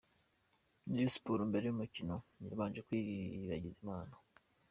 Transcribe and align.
Rayon 0.93 1.09
Sports 1.15 1.47
mbere 1.49 1.65
y'umukino 1.67 2.15
babanje 2.49 2.79
kwiragiza 2.87 3.77
Imana. 3.85 4.13